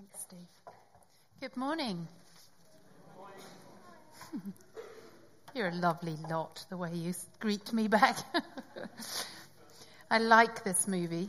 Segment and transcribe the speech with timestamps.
[0.00, 0.48] Thanks, Steve.
[1.40, 2.08] Good morning.
[5.54, 8.16] You're a lovely lot, the way you greet me back.
[10.10, 11.28] I like this movie.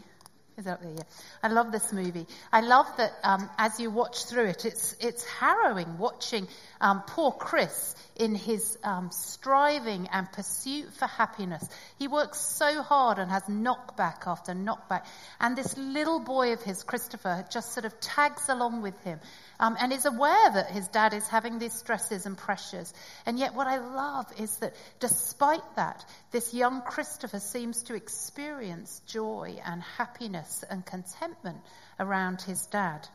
[0.58, 0.92] Is that there?
[0.92, 1.04] Yeah.
[1.42, 2.28] I love this movie.
[2.52, 6.48] I love that um, as you watch through it, it's it's harrowing watching
[6.82, 11.68] um, poor Chris in his um, striving and pursuit for happiness.
[11.98, 15.06] He works so hard and has knockback after knockback.
[15.40, 19.20] And this little boy of his, Christopher, just sort of tags along with him
[19.60, 22.94] um, and is aware that his dad is having these stresses and pressures.
[23.26, 29.02] And yet, what I love is that despite that, this young Christopher seems to experience
[29.08, 31.58] joy and happiness and contentment
[32.00, 33.08] around his dad.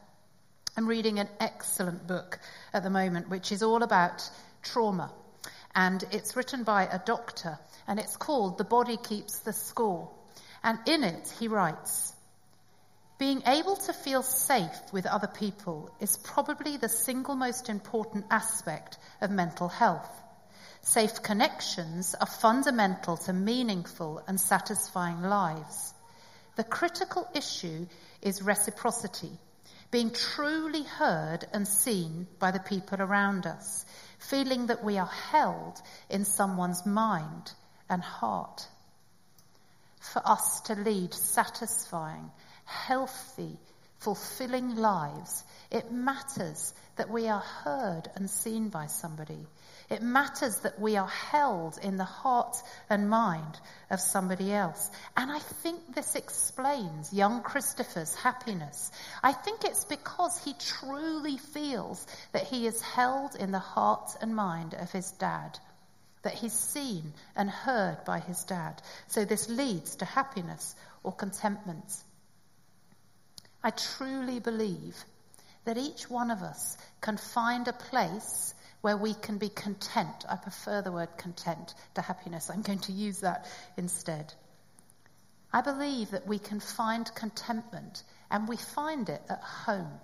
[0.77, 2.39] I'm reading an excellent book
[2.75, 4.29] at the moment, which is all about
[4.63, 5.11] trauma.
[5.75, 10.11] And it's written by a doctor, and it's called The Body Keeps the Score.
[10.63, 12.13] And in it, he writes
[13.19, 18.99] Being able to feel safe with other people is probably the single most important aspect
[19.21, 20.11] of mental health.
[20.83, 25.95] Safe connections are fundamental to meaningful and satisfying lives.
[26.57, 27.87] The critical issue
[28.23, 29.31] is reciprocity,
[29.91, 33.85] being truly heard and seen by the people around us,
[34.19, 37.53] feeling that we are held in someone's mind
[37.89, 38.67] and heart.
[40.01, 42.31] For us to lead satisfying,
[42.65, 43.59] healthy,
[43.99, 49.47] fulfilling lives, it matters that we are heard and seen by somebody.
[49.89, 52.57] It matters that we are held in the heart
[52.91, 54.91] and mind of somebody else.
[55.17, 58.91] And I think this explains young Christopher's happiness.
[59.23, 64.35] I think it's because he truly feels that he is held in the heart and
[64.35, 65.59] mind of his dad,
[66.23, 68.83] that he's seen and heard by his dad.
[69.07, 70.75] So this leads to happiness
[71.05, 72.03] or contentment.
[73.67, 74.97] I truly believe
[75.65, 80.25] that each one of us can find a place where we can be content.
[80.29, 82.49] I prefer the word content to happiness.
[82.49, 83.45] I'm going to use that
[83.77, 84.33] instead.
[85.53, 89.99] I believe that we can find contentment, and we find it at home.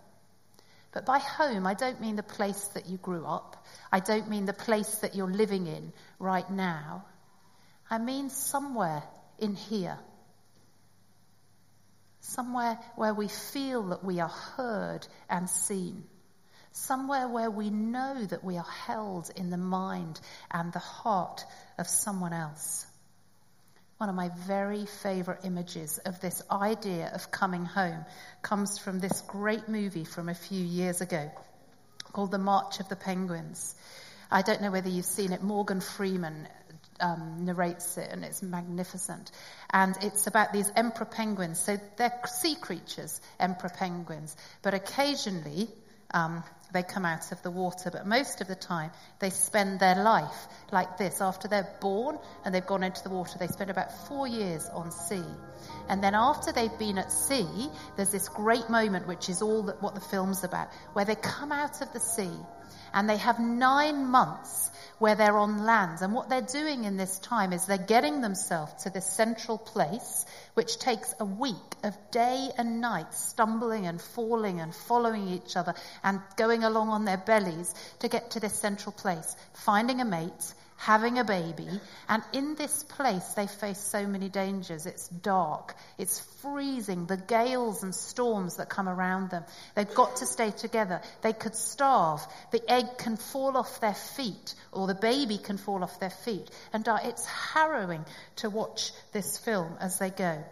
[0.90, 3.64] But by home, I don't mean the place that you grew up.
[3.92, 7.04] I don't mean the place that you're living in right now.
[7.88, 9.04] I mean somewhere
[9.38, 10.00] in here.
[12.22, 16.04] Somewhere where we feel that we are heard and seen
[16.72, 21.44] somewhere where we know that we are held in the mind and the heart
[21.78, 22.86] of someone else.
[23.98, 28.04] One of my very favorite images of this idea of coming home
[28.40, 31.30] comes from this great movie from a few years ago
[32.12, 33.74] called The March of the Penguins.
[34.30, 35.42] I don't know whether you've seen it.
[35.42, 36.48] Morgan Freeman
[37.02, 39.30] um, narrates it, and it's magnificent.
[39.70, 41.60] And it's about these emperor penguins.
[41.60, 44.34] So they're sea creatures, emperor penguins.
[44.62, 45.68] But occasionally,
[46.14, 50.02] um, they come out of the water, but most of the time they spend their
[50.02, 51.20] life like this.
[51.20, 54.90] After they're born and they've gone into the water, they spend about four years on
[54.90, 55.24] sea.
[55.88, 59.82] And then after they've been at sea, there's this great moment, which is all that,
[59.82, 62.36] what the film's about, where they come out of the sea
[62.94, 65.98] and they have nine months where they're on land.
[66.00, 70.24] And what they're doing in this time is they're getting themselves to this central place,
[70.54, 75.74] which takes a week of day and night stumbling and falling and following each other
[76.04, 80.54] and going along on their bellies to get to this central place, finding a mate
[80.82, 81.68] having a baby.
[82.08, 84.84] And in this place, they face so many dangers.
[84.84, 89.44] It's dark, it's freezing, the gales and storms that come around them.
[89.76, 91.00] They've got to stay together.
[91.22, 92.26] They could starve.
[92.50, 96.50] The egg can fall off their feet, or the baby can fall off their feet
[96.72, 97.02] and die.
[97.04, 98.04] It's harrowing
[98.36, 100.42] to watch this film as they go.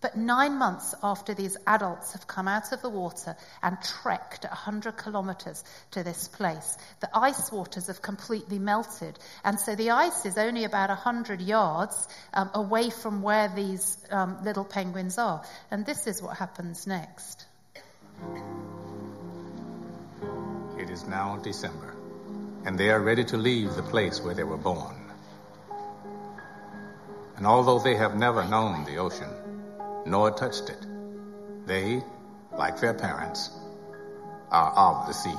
[0.00, 4.96] But nine months after these adults have come out of the water and trekked 100
[4.96, 9.18] kilometers to this place, the ice waters have completely melted.
[9.44, 14.38] And so the ice is only about 100 yards um, away from where these um,
[14.42, 15.42] little penguins are.
[15.70, 17.44] And this is what happens next.
[20.78, 21.94] It is now December,
[22.64, 24.96] and they are ready to leave the place where they were born.
[27.36, 29.28] And although they have never known the ocean,
[30.06, 30.86] nor touched it.
[31.66, 32.02] They,
[32.56, 33.50] like their parents,
[34.50, 35.30] are of the sea.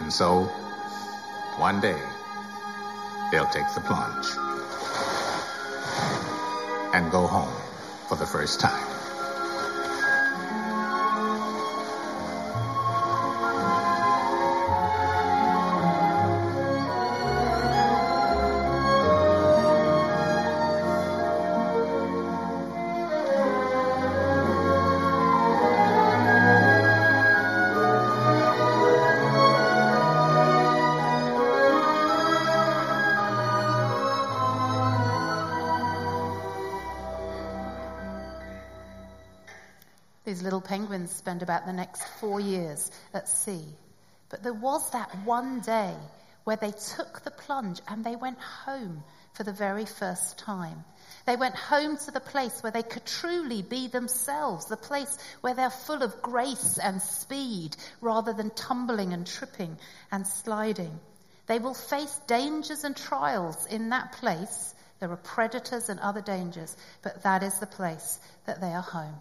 [0.00, 0.44] And so,
[1.58, 2.00] one day,
[3.30, 4.26] they'll take the plunge
[6.94, 7.54] and go home
[8.08, 8.99] for the first time.
[40.30, 43.64] These little penguins spend about the next four years at sea.
[44.28, 45.92] But there was that one day
[46.44, 50.84] where they took the plunge and they went home for the very first time.
[51.26, 55.54] They went home to the place where they could truly be themselves, the place where
[55.54, 59.76] they're full of grace and speed rather than tumbling and tripping
[60.12, 61.00] and sliding.
[61.48, 64.76] They will face dangers and trials in that place.
[65.00, 69.20] There are predators and other dangers, but that is the place that they are home.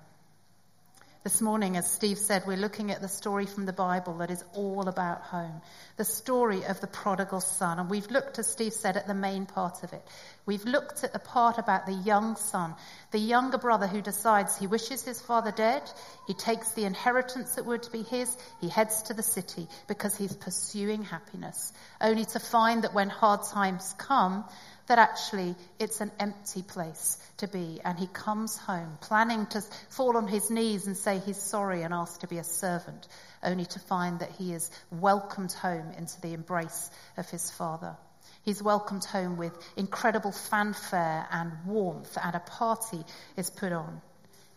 [1.22, 4.42] This morning, as Steve said, we're looking at the story from the Bible that is
[4.54, 5.62] all about home.
[5.98, 7.78] The story of the prodigal son.
[7.78, 10.02] And we've looked, as Steve said, at the main part of it.
[10.46, 12.74] We've looked at the part about the young son,
[13.12, 15.84] the younger brother who decides he wishes his father dead.
[16.26, 18.38] He takes the inheritance that would be his.
[18.62, 23.42] He heads to the city because he's pursuing happiness, only to find that when hard
[23.44, 24.46] times come,
[24.90, 27.80] that actually it's an empty place to be.
[27.86, 31.94] And he comes home, planning to fall on his knees and say he's sorry and
[31.94, 33.08] ask to be a servant,
[33.42, 37.96] only to find that he is welcomed home into the embrace of his father.
[38.44, 43.04] He's welcomed home with incredible fanfare and warmth, and a party
[43.38, 44.02] is put on.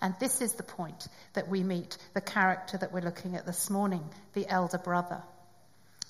[0.00, 3.68] And this is the point that we meet the character that we're looking at this
[3.68, 4.02] morning,
[4.32, 5.22] the elder brother.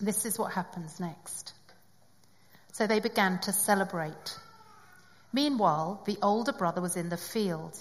[0.00, 1.54] This is what happens next.
[2.72, 4.38] So they began to celebrate.
[5.32, 7.78] Meanwhile, the older brother was in the field.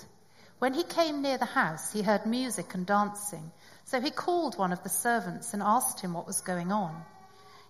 [0.60, 3.52] When he came near the house, he heard music and dancing.
[3.86, 7.04] So he called one of the servants and asked him what was going on.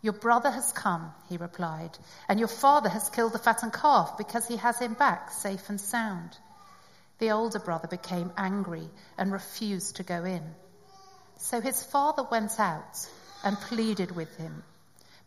[0.02, 1.98] Your brother has come, he replied,
[2.28, 5.80] and your father has killed the fattened calf because he has him back safe and
[5.80, 6.38] sound.
[7.20, 10.44] The older brother became angry and refused to go in.
[11.38, 13.08] So his father went out
[13.44, 14.64] and pleaded with him.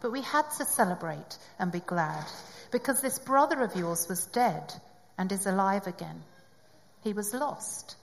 [0.00, 2.24] But we had to celebrate and be glad
[2.70, 4.72] because this brother of yours was dead
[5.18, 6.22] and is alive again.
[7.02, 7.96] He was lost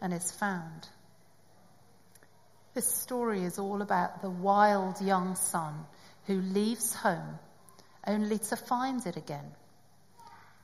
[0.00, 0.88] and is found.
[2.74, 5.74] This story is all about the wild young son
[6.26, 7.38] who leaves home
[8.06, 9.52] only to find it again.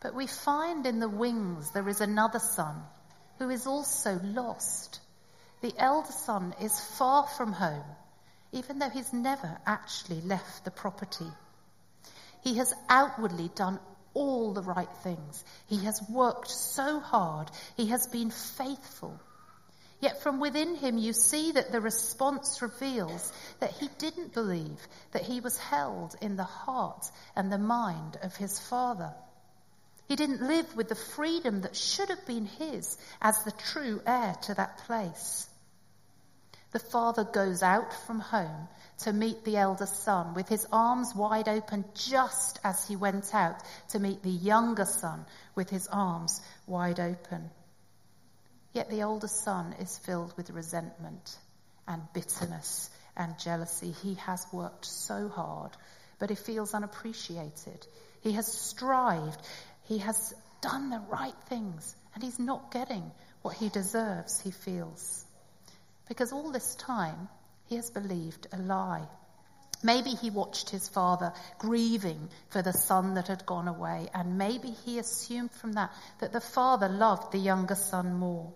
[0.00, 2.82] But we find in the wings there is another son
[3.38, 5.00] who is also lost.
[5.60, 7.84] The elder son is far from home
[8.52, 11.30] even though he's never actually left the property.
[12.42, 13.78] He has outwardly done
[14.14, 15.44] all the right things.
[15.66, 17.50] He has worked so hard.
[17.76, 19.20] He has been faithful.
[20.00, 24.78] Yet from within him, you see that the response reveals that he didn't believe
[25.10, 29.12] that he was held in the heart and the mind of his father.
[30.06, 34.36] He didn't live with the freedom that should have been his as the true heir
[34.42, 35.48] to that place.
[36.70, 41.48] The father goes out from home to meet the elder son with his arms wide
[41.48, 47.00] open just as he went out to meet the younger son with his arms wide
[47.00, 47.50] open.
[48.74, 51.38] Yet the older son is filled with resentment
[51.86, 53.92] and bitterness and jealousy.
[53.92, 55.70] He has worked so hard,
[56.18, 57.86] but he feels unappreciated.
[58.20, 59.40] He has strived.
[59.84, 63.10] He has done the right things, and he's not getting
[63.42, 65.24] what he deserves, he feels.
[66.08, 67.28] Because all this time,
[67.66, 69.06] he has believed a lie.
[69.82, 74.70] Maybe he watched his father grieving for the son that had gone away, and maybe
[74.70, 78.52] he assumed from that that the father loved the younger son more.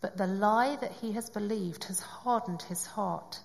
[0.00, 3.40] But the lie that he has believed has hardened his heart.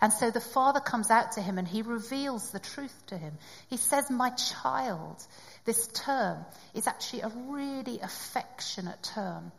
[0.00, 3.36] And so the father comes out to him and he reveals the truth to him.
[3.68, 5.26] He says, My child.
[5.64, 9.50] This term is actually a really affectionate term.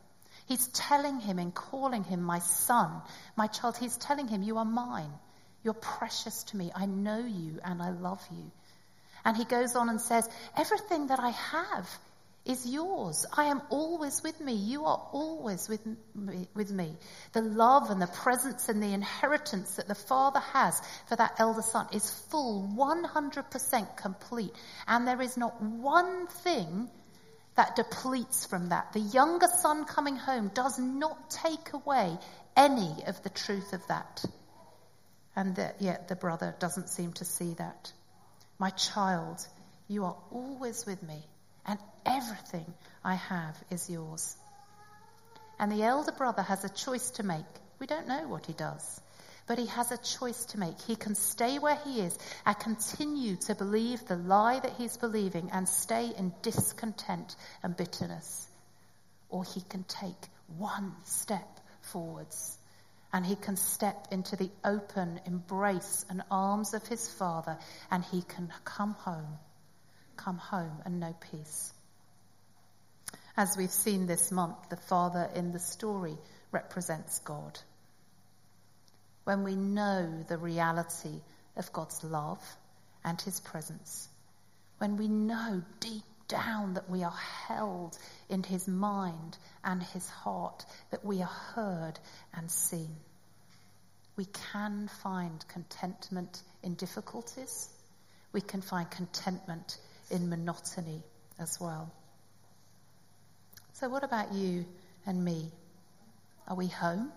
[0.50, 3.04] He's telling him and calling him my son,
[3.38, 3.78] my child.
[3.78, 5.14] He's telling him, You are mine.
[5.64, 6.72] You're precious to me.
[6.76, 8.52] I know you and I love you.
[9.24, 10.28] And he goes on and says,
[10.58, 11.88] Everything that I have
[12.46, 13.28] is yours.
[13.32, 14.54] I am always with me.
[14.54, 16.98] You are always with me, with me.
[17.34, 21.62] The love and the presence and the inheritance that the Father has for that elder
[21.62, 24.56] son is full, 100% complete.
[24.88, 26.90] And there is not one thing
[27.60, 28.94] that depletes from that.
[28.94, 32.18] The younger son coming home does not take away
[32.56, 34.24] any of the truth of that.
[35.36, 37.92] And yet the brother doesn't seem to see that.
[38.60, 39.46] My child,
[39.90, 41.22] you are always with me,
[41.66, 42.74] and everything
[43.04, 44.38] I have is yours.
[45.60, 47.54] And the elder brother has a choice to make.
[47.78, 49.02] We don't know what he does.
[49.50, 50.80] But he has a choice to make.
[50.80, 52.16] He can stay where he is
[52.46, 58.48] and continue to believe the lie that he's believing and stay in discontent and bitterness.
[59.28, 62.60] Or he can take one step forwards
[63.12, 67.58] and he can step into the open embrace and arms of his father
[67.90, 69.40] and he can come home,
[70.16, 71.74] come home and know peace.
[73.36, 76.20] As we've seen this month, the father in the story
[76.52, 77.60] represents God.
[79.30, 81.22] When we know the reality
[81.56, 82.42] of God's love
[83.06, 84.10] and his presence,
[84.80, 87.96] when we know deep down that we are held
[88.28, 92.00] in his mind and his heart, that we are heard
[92.34, 92.90] and seen.
[94.18, 97.70] We can find contentment in difficulties.
[98.34, 99.78] We can find contentment
[100.10, 101.04] in monotony
[101.38, 101.94] as well.
[103.74, 104.66] So, what about you
[105.06, 105.52] and me?
[106.48, 107.12] Are we home?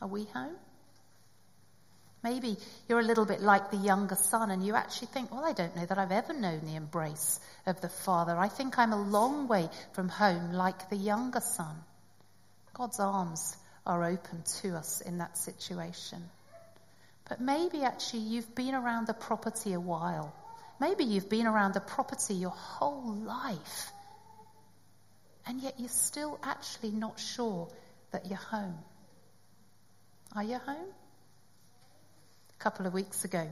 [0.00, 0.56] Are we home?
[2.22, 2.56] Maybe
[2.88, 5.76] you're a little bit like the younger son and you actually think, well, I don't
[5.76, 8.36] know that I've ever known the embrace of the father.
[8.36, 11.76] I think I'm a long way from home like the younger son.
[12.74, 16.22] God's arms are open to us in that situation.
[17.28, 20.34] But maybe actually you've been around the property a while.
[20.80, 23.92] Maybe you've been around the property your whole life.
[25.46, 27.68] And yet you're still actually not sure
[28.10, 28.78] that you're home.
[30.34, 30.88] Are you home?
[32.58, 33.46] A couple of weeks ago,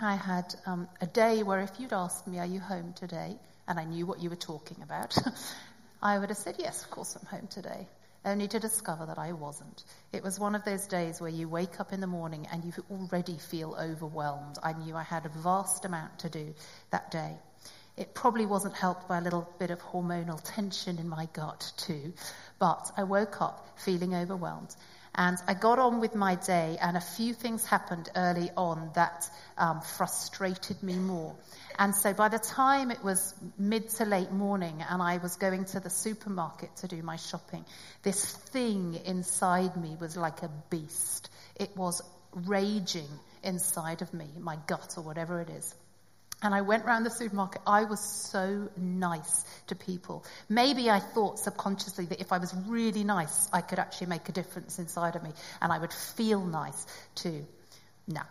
[0.00, 3.36] I had um, a day where if you'd asked me, Are you home today?
[3.68, 5.16] and I knew what you were talking about,
[6.02, 7.86] I would have said, Yes, of course I'm home today.
[8.24, 9.84] Only to discover that I wasn't.
[10.12, 12.72] It was one of those days where you wake up in the morning and you
[12.90, 14.58] already feel overwhelmed.
[14.62, 16.54] I knew I had a vast amount to do
[16.90, 17.36] that day.
[17.96, 22.12] It probably wasn't helped by a little bit of hormonal tension in my gut, too.
[22.58, 24.74] But I woke up feeling overwhelmed.
[25.14, 29.28] And I got on with my day, and a few things happened early on that
[29.58, 31.34] um, frustrated me more.
[31.78, 35.64] And so by the time it was mid to late morning and I was going
[35.66, 37.64] to the supermarket to do my shopping,
[38.02, 41.30] this thing inside me was like a beast.
[41.56, 42.02] It was
[42.32, 43.08] raging
[43.42, 45.74] inside of me, my gut or whatever it is.
[46.42, 47.60] And I went around the supermarket.
[47.66, 50.24] I was so nice to people.
[50.48, 54.32] Maybe I thought subconsciously that if I was really nice, I could actually make a
[54.32, 55.30] difference inside of me
[55.60, 57.44] and I would feel nice too.
[58.08, 58.22] No.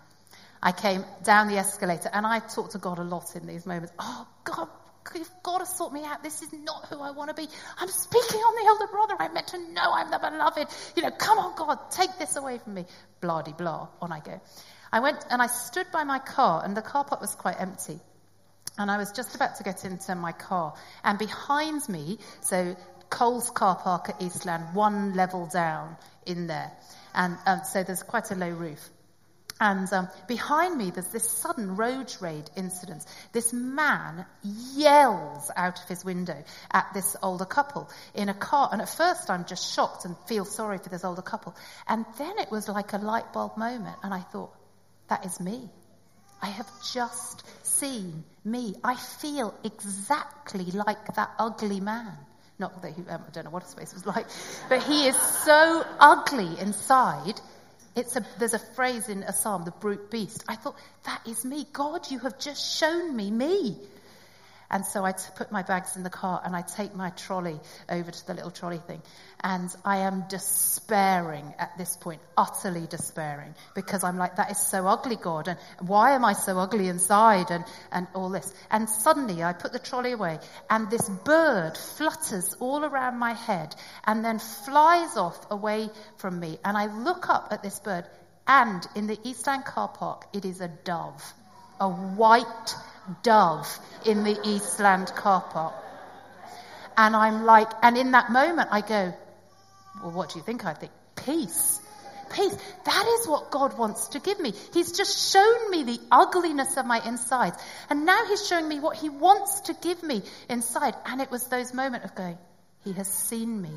[0.61, 3.93] I came down the escalator and I talked to God a lot in these moments.
[3.99, 4.67] Oh, God,
[5.15, 6.21] you've got to sort me out.
[6.21, 7.47] This is not who I want to be.
[7.77, 9.15] I'm speaking on the elder brother.
[9.19, 10.67] I'm meant to know I'm the beloved.
[10.95, 12.85] You know, come on, God, take this away from me.
[13.21, 14.41] Blah, blah, on I go.
[14.91, 17.99] I went and I stood by my car, and the car park was quite empty.
[18.77, 20.73] And I was just about to get into my car.
[21.03, 22.75] And behind me, so
[23.09, 26.71] Coles car park at Eastland, one level down in there.
[27.13, 28.89] And um, so there's quite a low roof.
[29.61, 33.03] And um, behind me, there's this sudden road rage incident.
[33.33, 34.25] This man
[34.73, 36.41] yells out of his window
[36.71, 38.69] at this older couple in a car.
[38.71, 41.55] And at first, I'm just shocked and feel sorry for this older couple.
[41.87, 43.97] And then it was like a light bulb moment.
[44.01, 44.53] And I thought,
[45.09, 45.69] that is me.
[46.41, 48.75] I have just seen me.
[48.83, 52.13] I feel exactly like that ugly man.
[52.57, 54.27] Not that he, um, I don't know what his face was like,
[54.67, 57.39] but he is so ugly inside.
[57.95, 60.43] It's a, there's a phrase in a psalm, the brute beast.
[60.47, 60.75] I thought,
[61.05, 61.65] that is me.
[61.71, 63.77] God, you have just shown me me.
[64.71, 67.59] And so I put my bags in the car and I take my trolley
[67.89, 69.01] over to the little trolley thing.
[69.41, 74.85] And I am despairing at this point, utterly despairing, because I'm like, that is so
[74.85, 75.47] ugly, God.
[75.47, 75.57] And
[75.87, 77.49] why am I so ugly inside?
[77.49, 78.53] And, and all this.
[78.69, 83.75] And suddenly I put the trolley away and this bird flutters all around my head
[84.05, 86.59] and then flies off away from me.
[86.63, 88.05] And I look up at this bird
[88.49, 91.33] and in the Eastland car park, it is a dove,
[91.79, 92.75] a white
[93.23, 93.67] dove
[94.05, 95.73] in the Eastland car park.
[96.97, 99.13] And I'm like, and in that moment I go,
[100.03, 100.91] well, what do you think I think?
[101.15, 101.79] Peace.
[102.31, 102.55] Peace.
[102.85, 104.53] That is what God wants to give me.
[104.73, 107.57] He's just shown me the ugliness of my insides.
[107.89, 110.93] And now he's showing me what he wants to give me inside.
[111.05, 112.37] And it was those moments of going,
[112.83, 113.71] he has seen me.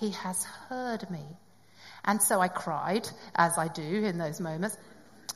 [0.00, 1.24] He has heard me.
[2.04, 4.76] And so I cried, as I do in those moments.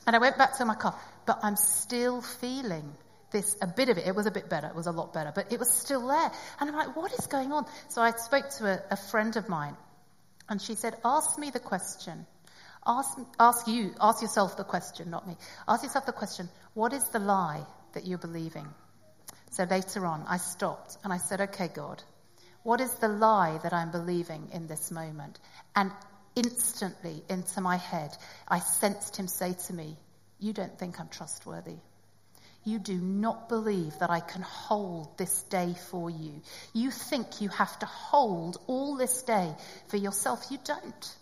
[0.07, 0.95] And I went back to my car.
[1.25, 2.93] But I'm still feeling
[3.31, 5.31] this, a bit of it, it was a bit better, it was a lot better,
[5.33, 6.31] but it was still there.
[6.59, 7.65] And I'm like, what is going on?
[7.89, 9.75] So I spoke to a, a friend of mine,
[10.49, 12.25] and she said, ask me the question.
[12.85, 15.37] Ask, ask you, ask yourself the question, not me.
[15.67, 17.63] Ask yourself the question, what is the lie
[17.93, 18.67] that you're believing?
[19.51, 22.01] So later on, I stopped and I said, okay, God,
[22.63, 25.39] what is the lie that I'm believing in this moment?
[25.75, 25.91] And
[26.35, 29.97] instantly into my head, I sensed him say to me,
[30.41, 31.77] You don't think I'm trustworthy.
[32.63, 36.41] You do not believe that I can hold this day for you.
[36.73, 39.55] You think you have to hold all this day
[39.87, 40.45] for yourself.
[40.51, 41.15] You don't.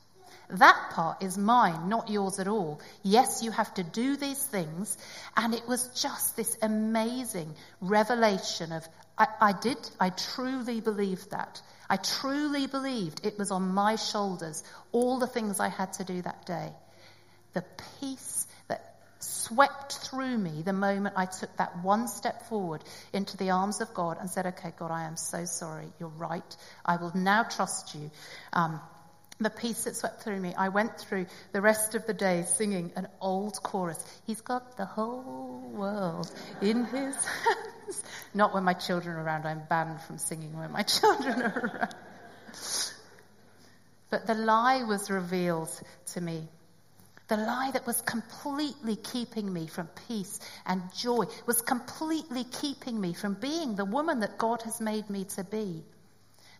[0.49, 2.81] That part is mine, not yours at all.
[3.03, 4.97] Yes, you have to do these things.
[5.37, 11.61] And it was just this amazing revelation of, I, I did, I truly believed that.
[11.89, 16.21] I truly believed it was on my shoulders, all the things I had to do
[16.21, 16.71] that day.
[17.53, 17.63] The
[17.99, 18.88] peace that
[19.19, 22.83] swept through me the moment I took that one step forward
[23.13, 25.87] into the arms of God and said, okay, God, I am so sorry.
[25.99, 26.57] You're right.
[26.85, 28.11] I will now trust you.
[28.53, 28.79] Um,
[29.39, 30.53] the peace that swept through me.
[30.57, 34.03] I went through the rest of the day singing an old chorus.
[34.27, 36.29] He's got the whole world
[36.61, 38.03] in his hands.
[38.33, 39.45] Not when my children are around.
[39.45, 41.95] I'm banned from singing when my children are around.
[44.09, 45.69] But the lie was revealed
[46.13, 46.47] to me.
[47.29, 53.13] The lie that was completely keeping me from peace and joy was completely keeping me
[53.13, 55.83] from being the woman that God has made me to be.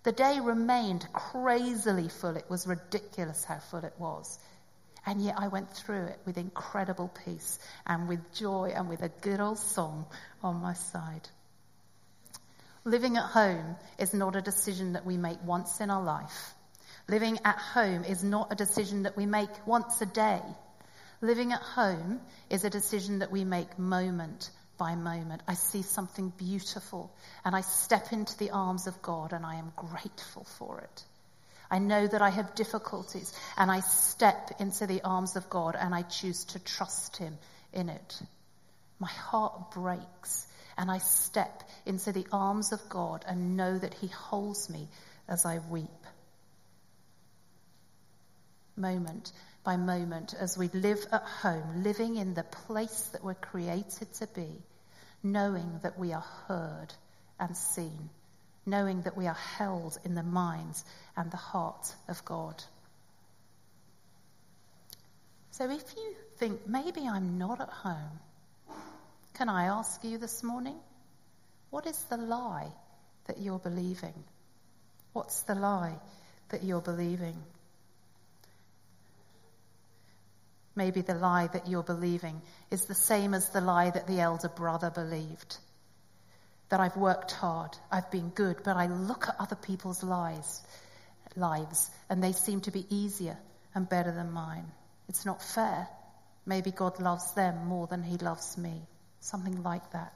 [0.03, 2.38] The day remained crazily full.
[2.38, 4.38] It was ridiculous how full it was.
[5.07, 7.57] And yet I went through it with incredible peace
[7.88, 10.05] and with joy and with a good old song
[10.43, 11.27] on my side.
[12.85, 16.53] Living at home is not a decision that we make once in our life.
[17.09, 20.41] Living at home is not a decision that we make once a day.
[21.21, 25.41] Living at home is a decision that we make moment by moment.
[25.47, 27.11] I see something beautiful
[27.43, 31.03] and I step into the arms of God and I am grateful for it.
[31.71, 35.95] I know that I have difficulties and I step into the arms of God and
[35.95, 37.39] I choose to trust Him
[37.74, 38.22] in it.
[39.00, 40.45] My heart breaks
[40.77, 44.87] and I step into the arms of God and know that He holds me
[45.27, 45.89] as I weep.
[48.79, 49.31] Moment
[49.65, 54.27] by moment, as we live at home, living in the place that we're created to
[54.27, 54.48] be,
[55.22, 56.87] knowing that we are heard
[57.39, 58.09] and seen,
[58.65, 60.85] knowing that we are held in the minds
[61.18, 62.63] and the heart of God.
[65.51, 68.20] So if you think maybe I'm not at home,
[69.33, 70.77] can I ask you this morning,
[71.70, 72.72] what is the lie
[73.27, 74.24] that you're believing?
[75.11, 75.96] What's the lie
[76.48, 77.35] that you're believing?
[80.79, 84.48] Maybe the lie that you're believing is the same as the lie that the elder
[84.48, 85.57] brother believed.
[86.70, 90.61] That I've worked hard, I've been good, but I look at other people's lives,
[91.35, 93.37] lives and they seem to be easier
[93.75, 94.72] and better than mine.
[95.09, 95.89] It's not fair.
[96.46, 98.81] Maybe God loves them more than he loves me.
[99.20, 100.13] Something like that.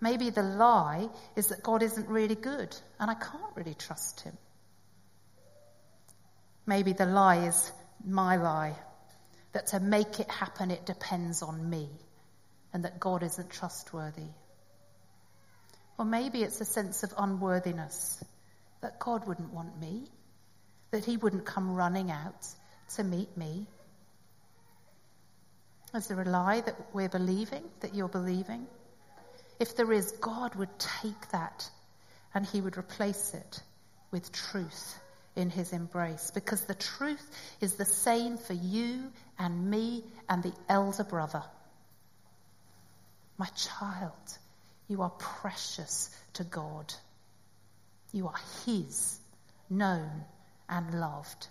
[0.00, 4.38] Maybe the lie is that God isn't really good and I can't really trust him.
[6.64, 7.72] Maybe the lie is
[8.04, 8.76] my lie
[9.56, 11.88] that to make it happen, it depends on me,
[12.74, 14.28] and that God isn't trustworthy.
[15.98, 18.22] Or maybe it's a sense of unworthiness,
[18.82, 20.02] that God wouldn't want me,
[20.90, 22.46] that He wouldn't come running out
[22.96, 23.66] to meet me.
[25.94, 28.66] Is there a lie that we're believing, that you're believing?
[29.58, 31.66] If there is, God would take that
[32.34, 33.62] and He would replace it
[34.10, 34.98] with truth
[35.36, 40.52] in his embrace because the truth is the same for you and me and the
[40.68, 41.42] elder brother.
[43.38, 44.38] My child,
[44.88, 46.92] you are precious to God.
[48.12, 49.18] You are his,
[49.68, 50.10] known
[50.68, 51.48] and loved.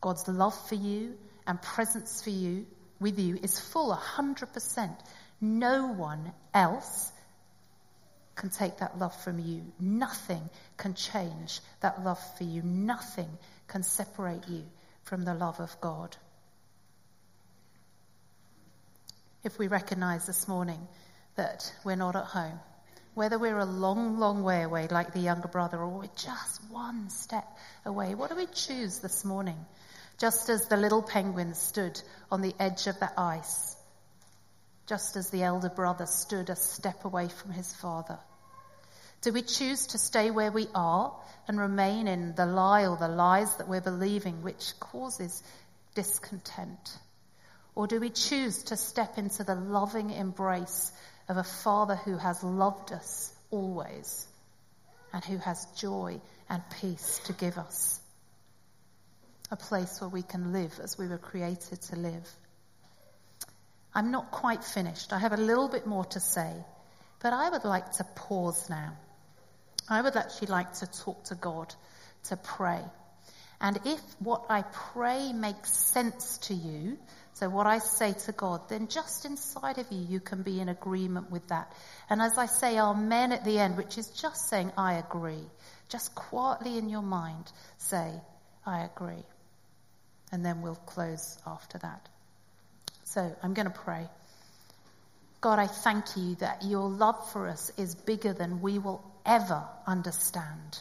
[0.00, 2.66] God's love for you and presence for you
[3.00, 4.96] with you is full 100%.
[5.40, 7.10] No one else
[8.36, 9.62] can take that love from you.
[9.80, 12.62] Nothing can change that love for you.
[12.62, 13.28] Nothing
[13.66, 14.62] can separate you
[15.08, 16.14] from the love of God.
[19.42, 20.86] If we recognize this morning
[21.34, 22.60] that we're not at home,
[23.14, 27.08] whether we're a long, long way away like the younger brother or we're just one
[27.08, 27.46] step
[27.86, 29.56] away, what do we choose this morning?
[30.18, 31.98] Just as the little penguin stood
[32.30, 33.76] on the edge of the ice,
[34.86, 38.18] just as the elder brother stood a step away from his father.
[39.20, 41.12] Do we choose to stay where we are
[41.48, 45.42] and remain in the lie or the lies that we're believing, which causes
[45.96, 46.96] discontent?
[47.74, 50.92] Or do we choose to step into the loving embrace
[51.28, 54.26] of a Father who has loved us always
[55.12, 58.00] and who has joy and peace to give us?
[59.50, 62.28] A place where we can live as we were created to live.
[63.92, 65.12] I'm not quite finished.
[65.12, 66.52] I have a little bit more to say,
[67.20, 68.96] but I would like to pause now
[69.88, 71.74] I would actually like to talk to God,
[72.24, 72.82] to pray.
[73.60, 76.98] And if what I pray makes sense to you,
[77.34, 80.68] so what I say to God, then just inside of you, you can be in
[80.68, 81.72] agreement with that.
[82.10, 85.44] And as I say amen at the end, which is just saying, I agree,
[85.88, 88.12] just quietly in your mind say,
[88.66, 89.24] I agree.
[90.32, 92.08] And then we'll close after that.
[93.04, 94.06] So I'm going to pray.
[95.40, 99.62] God, I thank you that your love for us is bigger than we will ever
[99.86, 100.80] understand.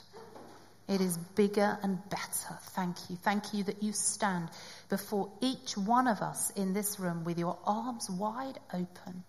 [0.87, 2.57] It is bigger and better.
[2.69, 3.17] Thank you.
[3.17, 4.49] Thank you that you stand
[4.89, 9.23] before each one of us in this room with your arms wide open.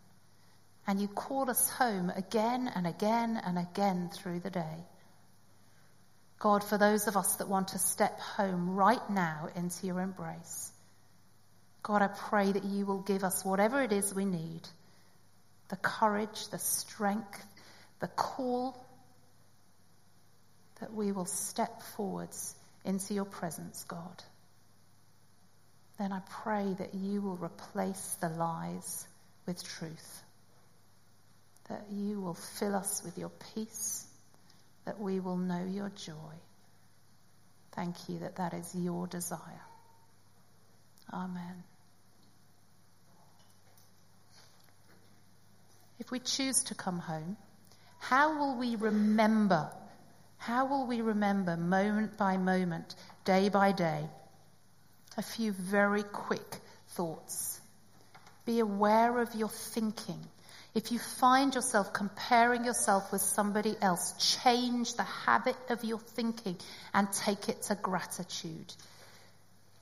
[0.87, 4.87] And you call us home again and again and again through the day.
[6.39, 10.71] God, for those of us that want to step home right now into your embrace,
[11.83, 14.61] God, I pray that you will give us whatever it is we need
[15.69, 17.45] the courage, the strength,
[18.01, 18.88] the call
[20.81, 24.23] that we will step forwards into your presence, God.
[25.99, 29.07] Then I pray that you will replace the lies
[29.47, 30.23] with truth,
[31.69, 34.07] that you will fill us with your peace,
[34.85, 36.35] that we will know your joy.
[37.73, 39.41] Thank you that that is your desire.
[41.13, 41.65] Amen.
[45.99, 47.37] If we choose to come home,
[47.99, 49.69] how will we remember
[50.39, 54.05] how will we remember moment by moment, day by day?
[55.17, 56.59] A few very quick
[56.91, 57.61] thoughts.
[58.47, 60.21] Be aware of your thinking.
[60.75, 66.57] If you find yourself comparing yourself with somebody else, change the habit of your thinking
[66.95, 68.73] and take it to gratitude.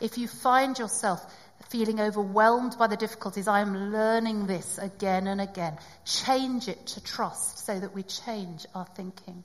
[0.01, 1.25] If you find yourself
[1.69, 5.77] feeling overwhelmed by the difficulties, I am learning this again and again.
[6.05, 9.45] Change it to trust so that we change our thinking.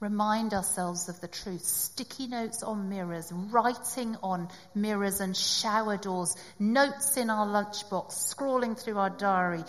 [0.00, 1.62] Remind ourselves of the truth.
[1.62, 8.76] Sticky notes on mirrors, writing on mirrors and shower doors, notes in our lunchbox, scrawling
[8.76, 9.62] through our diary,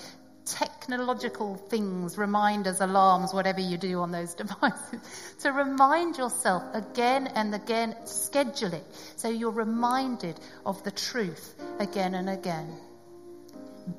[0.46, 5.02] technological things, reminders, alarms, whatever you do on those devices,
[5.40, 8.86] to remind yourself again and again, schedule it
[9.18, 12.74] so you're reminded of the truth again and again.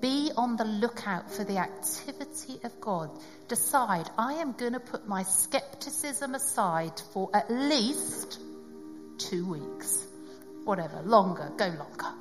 [0.00, 3.10] Be on the lookout for the activity of God.
[3.48, 8.40] Decide, I am going to put my skepticism aside for at least
[9.18, 10.06] two weeks.
[10.64, 12.14] Whatever, longer, go longer.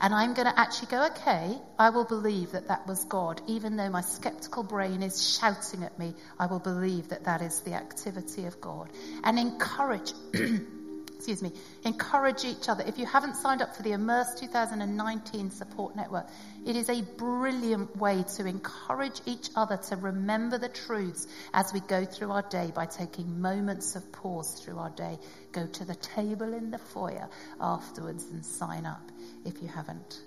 [0.00, 3.40] And I'm going to actually go, okay, I will believe that that was God.
[3.48, 7.60] Even though my skeptical brain is shouting at me, I will believe that that is
[7.60, 8.90] the activity of God.
[9.24, 10.12] And encourage
[11.18, 11.50] excuse me,
[11.84, 12.84] encourage each other.
[12.86, 16.28] If you haven't signed up for the Immerse 2019 support network,
[16.64, 21.80] it is a brilliant way to encourage each other to remember the truths as we
[21.80, 25.18] go through our day by taking moments of pause through our day.
[25.50, 27.28] Go to the table in the foyer
[27.60, 29.10] afterwards and sign up
[29.44, 30.22] if you haven't.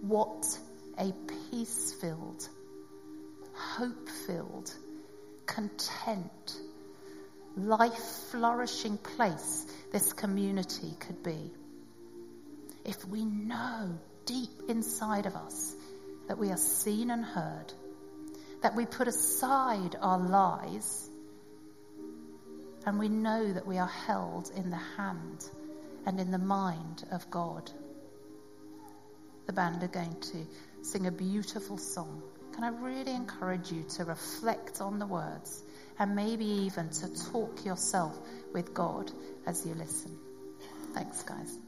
[0.00, 0.46] What
[0.98, 1.12] a
[1.50, 2.48] peace filled,
[3.52, 4.72] hope filled,
[5.44, 6.56] content,
[7.56, 11.52] life flourishing place this community could be.
[12.84, 15.74] If we know deep inside of us
[16.28, 17.72] that we are seen and heard,
[18.62, 21.08] that we put aside our lies,
[22.86, 25.48] and we know that we are held in the hand
[26.06, 27.70] and in the mind of God.
[29.46, 30.46] The band are going to
[30.82, 32.22] sing a beautiful song.
[32.54, 35.63] Can I really encourage you to reflect on the words?
[35.98, 38.18] And maybe even to talk yourself
[38.52, 39.10] with God
[39.46, 40.16] as you listen.
[40.94, 41.58] Thanks, guys.